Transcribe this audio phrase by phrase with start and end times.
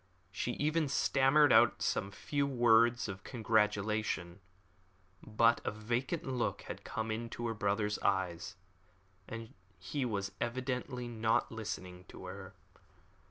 [0.31, 4.39] She even stammered out some few words of congratulation,
[5.21, 8.55] but a vacant look had come into her brother's eyes,
[9.27, 12.55] and he was evidently not listening to her.